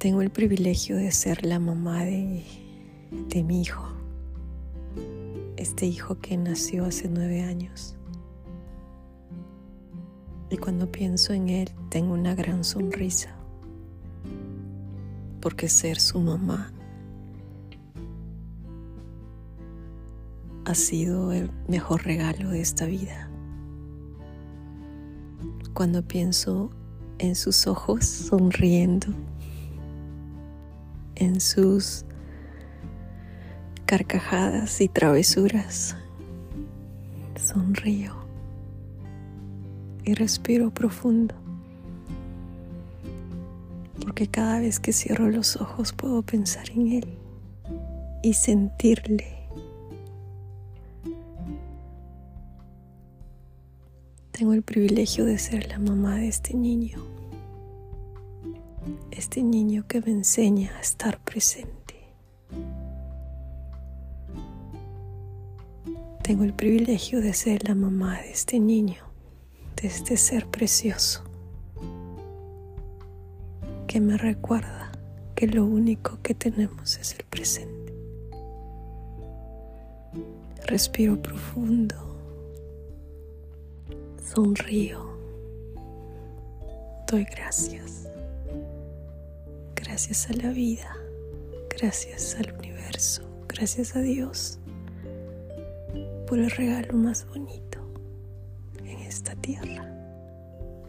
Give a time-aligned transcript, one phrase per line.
[0.00, 2.42] Tengo el privilegio de ser la mamá de,
[3.28, 3.86] de mi hijo,
[5.58, 7.96] este hijo que nació hace nueve años.
[10.48, 13.36] Y cuando pienso en él tengo una gran sonrisa,
[15.42, 16.72] porque ser su mamá
[20.64, 23.28] ha sido el mejor regalo de esta vida.
[25.74, 26.70] Cuando pienso
[27.18, 29.08] en sus ojos sonriendo,
[31.20, 32.04] en sus
[33.86, 35.96] carcajadas y travesuras.
[37.36, 38.14] Sonrío
[40.04, 41.34] y respiro profundo,
[44.02, 47.18] porque cada vez que cierro los ojos puedo pensar en Él
[48.22, 49.38] y sentirle.
[54.32, 57.19] Tengo el privilegio de ser la mamá de este niño
[59.10, 61.94] este niño que me enseña a estar presente.
[66.22, 69.02] Tengo el privilegio de ser la mamá de este niño,
[69.80, 71.24] de este ser precioso,
[73.86, 74.92] que me recuerda
[75.34, 77.92] que lo único que tenemos es el presente.
[80.66, 81.96] Respiro profundo,
[84.22, 85.04] sonrío,
[87.08, 88.10] doy gracias
[90.00, 90.96] gracias a la vida,
[91.76, 94.58] gracias al universo, gracias a Dios
[96.26, 97.80] por el regalo más bonito
[98.78, 99.86] en esta tierra.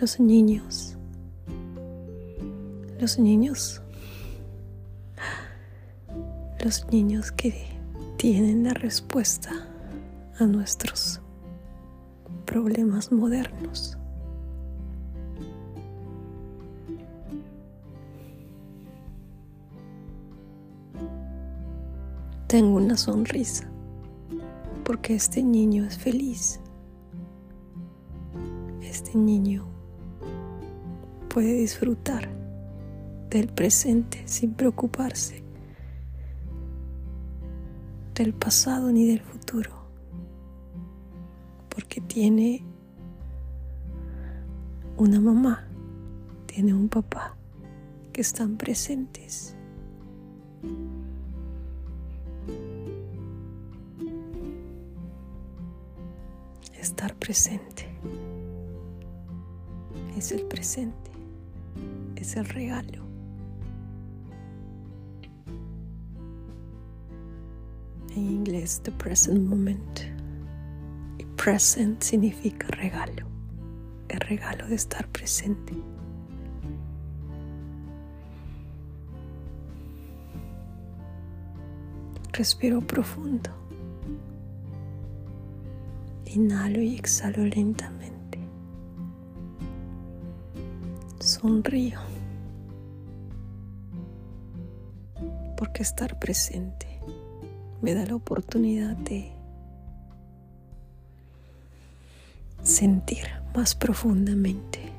[0.00, 0.96] Los niños,
[2.98, 3.80] los niños,
[6.64, 7.54] los niños que
[8.16, 9.52] tienen la respuesta
[10.40, 11.20] a nuestros
[12.44, 13.96] problemas modernos.
[22.56, 23.68] Tengo una sonrisa
[24.82, 26.58] porque este niño es feliz.
[28.80, 29.66] Este niño
[31.28, 32.30] puede disfrutar
[33.28, 35.44] del presente sin preocuparse
[38.14, 39.72] del pasado ni del futuro,
[41.68, 42.64] porque tiene
[44.96, 45.68] una mamá,
[46.46, 47.36] tiene un papá
[48.14, 49.54] que están presentes.
[56.86, 57.88] Estar presente.
[60.16, 61.10] Es el presente,
[62.14, 63.04] es el regalo.
[68.14, 70.00] En inglés, the present moment.
[71.18, 73.26] Y present significa regalo,
[74.08, 75.74] el regalo de estar presente.
[82.32, 83.65] Respiro profundo.
[86.36, 88.38] Inhalo y exhalo lentamente.
[91.18, 91.98] Sonrío.
[95.56, 97.00] Porque estar presente
[97.80, 99.32] me da la oportunidad de
[102.62, 103.24] sentir
[103.54, 104.92] más profundamente,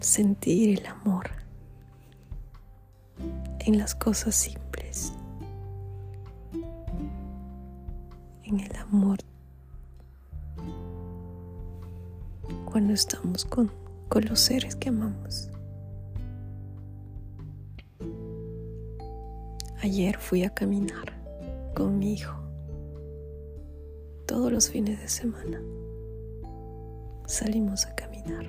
[0.00, 1.28] sentir el amor
[3.58, 5.12] en las cosas simples,
[8.44, 9.18] en el amor
[12.72, 13.70] cuando estamos con,
[14.08, 15.50] con los seres que amamos.
[19.82, 21.12] Ayer fui a caminar
[21.74, 22.34] con mi hijo
[24.24, 25.60] todos los fines de semana.
[27.26, 28.46] Salimos a caminar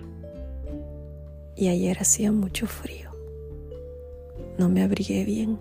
[1.57, 3.11] y ayer hacía mucho frío.
[4.57, 5.59] No me abrigué bien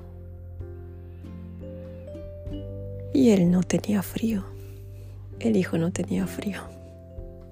[3.12, 4.44] y él no tenía frío.
[5.41, 6.71] El hijo no tenía frío.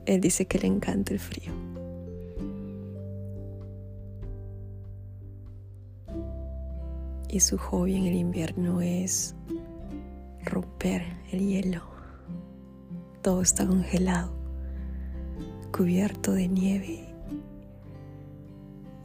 [0.06, 1.52] Él dice que le encanta el frío.
[7.29, 9.37] Y su hobby en el invierno es
[10.44, 11.82] romper el hielo.
[13.23, 14.38] Todo está congelado.
[15.73, 17.14] cubierto de nieve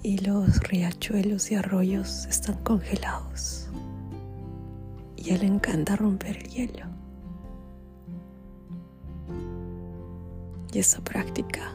[0.01, 3.69] y los riachuelos y arroyos están congelados
[5.25, 6.94] y él le encanta romper el hielo.
[10.75, 11.73] Y esa práctica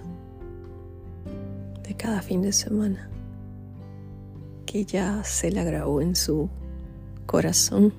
[1.83, 3.09] de cada fin de semana
[4.67, 6.51] que ya se la grabó en su
[7.25, 7.95] corazón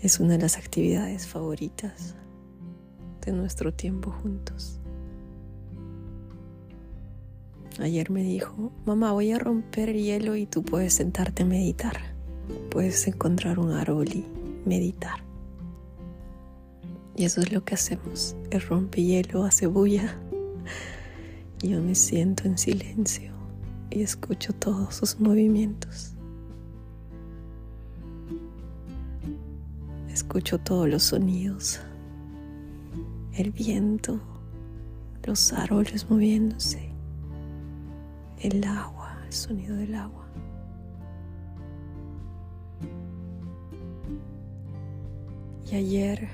[0.00, 2.14] es una de las actividades favoritas
[3.26, 4.78] de nuestro tiempo juntos.
[7.80, 12.14] Ayer me dijo, mamá, voy a romper el hielo y tú puedes sentarte a meditar.
[12.70, 14.24] Puedes encontrar un árbol y
[14.64, 15.31] meditar.
[17.16, 18.36] Y eso es lo que hacemos.
[18.50, 20.18] El rompehielo hace bulla.
[21.60, 23.32] Yo me siento en silencio
[23.90, 26.14] y escucho todos sus movimientos.
[30.08, 31.80] Escucho todos los sonidos
[33.34, 34.20] el viento,
[35.24, 36.90] los árboles moviéndose,
[38.38, 40.26] el agua, el sonido del agua.
[45.70, 46.28] Y ayer,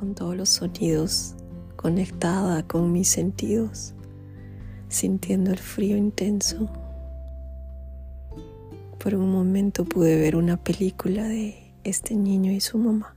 [0.00, 1.34] con todos los sonidos,
[1.76, 3.92] conectada con mis sentidos,
[4.88, 6.70] sintiendo el frío intenso,
[8.98, 13.14] por un momento pude ver una película de este niño y su mamá.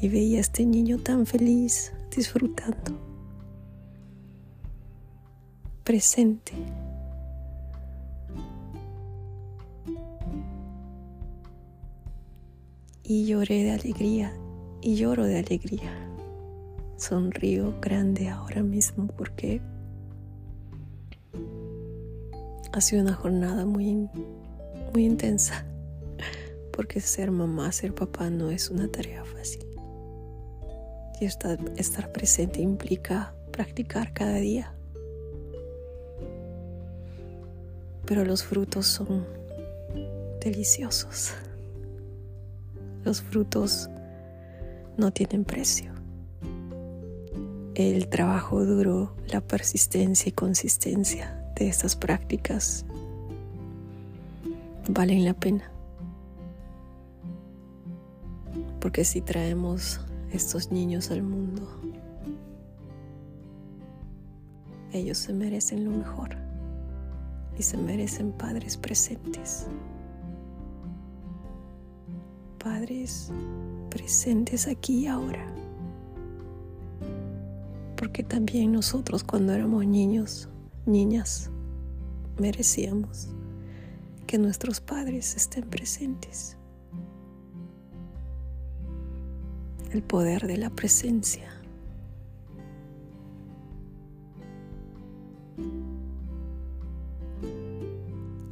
[0.00, 2.98] Y veía a este niño tan feliz disfrutando,
[5.84, 6.54] presente.
[13.02, 14.32] Y lloré de alegría
[14.82, 15.92] y lloro de alegría.
[16.96, 19.60] Sonrío grande ahora mismo porque
[22.72, 24.08] ha sido una jornada muy,
[24.92, 25.64] muy intensa.
[26.72, 29.66] Porque ser mamá, ser papá no es una tarea fácil.
[31.20, 34.72] Y estar, estar presente implica practicar cada día.
[38.06, 39.26] Pero los frutos son
[40.40, 41.32] deliciosos.
[43.04, 43.90] Los frutos
[45.00, 45.92] no tienen precio.
[47.74, 52.84] El trabajo duro, la persistencia y consistencia de estas prácticas
[54.88, 55.72] valen la pena.
[58.78, 60.00] Porque si traemos
[60.32, 61.62] estos niños al mundo.
[64.92, 66.36] Ellos se merecen lo mejor
[67.58, 69.66] y se merecen padres presentes.
[72.62, 73.32] Padres
[73.90, 75.46] presentes aquí y ahora.
[77.96, 80.48] Porque también nosotros cuando éramos niños,
[80.86, 81.50] niñas,
[82.38, 83.28] merecíamos
[84.26, 86.56] que nuestros padres estén presentes.
[89.92, 91.50] el poder de la presencia.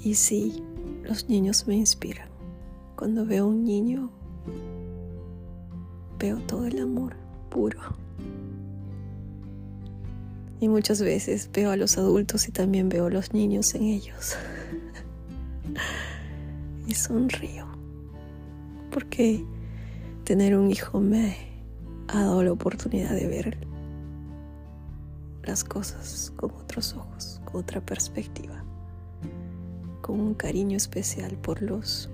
[0.01, 0.63] Y sí,
[1.05, 2.29] los niños me inspiran.
[2.97, 4.11] Cuando veo un niño,
[6.19, 7.15] veo todo el amor
[7.51, 7.81] puro.
[10.61, 14.37] Y muchas veces veo a los adultos y también veo a los niños en ellos.
[16.87, 17.67] y sonrío.
[18.91, 19.45] Porque
[20.25, 21.37] tener un hijo me
[22.09, 23.59] ha dado la oportunidad de ver
[25.45, 28.65] las cosas con otros ojos, con otra perspectiva,
[30.03, 32.11] con un cariño especial por los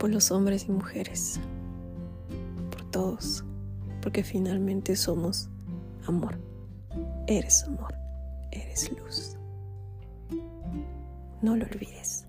[0.00, 1.38] por los hombres y mujeres,
[2.70, 3.44] por todos,
[4.00, 5.50] porque finalmente somos
[6.06, 6.38] amor.
[7.26, 7.94] Eres amor,
[8.50, 9.36] eres luz.
[11.42, 12.26] No lo olvides.